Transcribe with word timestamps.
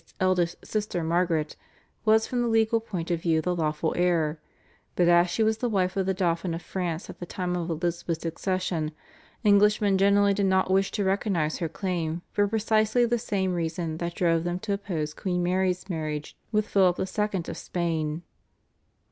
's 0.01 0.15
eldest 0.19 0.65
sister 0.65 1.03
Margaret, 1.03 1.55
was 2.05 2.25
from 2.25 2.41
the 2.41 2.47
legal 2.47 2.79
point 2.79 3.11
of 3.11 3.21
view 3.21 3.39
the 3.39 3.55
lawful 3.55 3.93
heir; 3.95 4.39
but 4.95 5.07
as 5.07 5.29
she 5.29 5.43
was 5.43 5.59
the 5.59 5.69
wife 5.69 5.95
of 5.95 6.07
the 6.07 6.13
Dauphin 6.15 6.55
of 6.55 6.63
France 6.63 7.07
at 7.07 7.19
the 7.19 7.25
time 7.27 7.55
of 7.55 7.69
Elizabeth's 7.69 8.25
accession, 8.25 8.93
Englishmen 9.45 9.99
generally 9.99 10.33
did 10.33 10.47
not 10.47 10.71
wish 10.71 10.89
to 10.93 11.03
recognise 11.03 11.59
her 11.59 11.69
claim 11.69 12.23
for 12.31 12.47
precisely 12.47 13.05
the 13.05 13.19
same 13.19 13.53
reasons 13.53 13.99
that 13.99 14.15
drove 14.15 14.43
them 14.43 14.57
to 14.61 14.73
oppose 14.73 15.13
Queen 15.13 15.43
Mary's 15.43 15.87
marriage 15.87 16.35
with 16.51 16.67
Philip 16.67 16.97
II. 16.99 17.41
of 17.47 17.55
Spain. 17.59 18.23